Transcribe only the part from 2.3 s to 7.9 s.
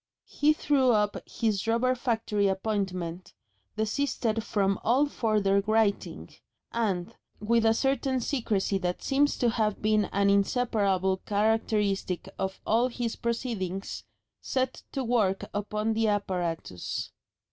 appointment, desisted from all further writing, and, with a